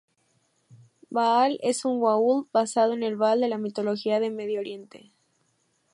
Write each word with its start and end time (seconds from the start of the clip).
Baal 1.11 1.59
es 1.61 1.85
un 1.85 1.99
Goa'uld 1.99 2.47
basado 2.51 2.93
en 2.93 3.03
el 3.03 3.17
Baal 3.17 3.41
de 3.41 3.49
la 3.49 3.59
mitología 3.59 4.19
de 4.19 4.31
Medio 4.31 4.59
Oriente. 4.59 5.11